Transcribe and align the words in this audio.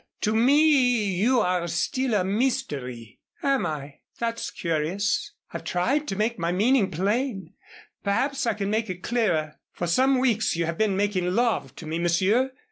To 0.21 0.33
me 0.35 1.13
you 1.13 1.41
are 1.41 1.67
still 1.67 2.15
a 2.15 2.23
mystery." 2.23 3.19
"Am 3.43 3.67
I? 3.67 3.99
That's 4.17 4.49
curious. 4.49 5.33
I've 5.53 5.63
tried 5.63 6.07
to 6.07 6.15
make 6.15 6.39
my 6.39 6.51
meaning 6.51 6.89
plain. 6.89 7.53
Perhaps 8.03 8.47
I 8.47 8.55
can 8.55 8.71
make 8.71 8.89
it 8.89 9.03
clearer. 9.03 9.59
For 9.73 9.85
some 9.85 10.17
weeks 10.17 10.55
you 10.55 10.65
have 10.65 10.79
been 10.79 10.97
making 10.97 11.29
love 11.35 11.75
to 11.75 11.85
me, 11.85 11.99
Monsieur. 11.99 12.51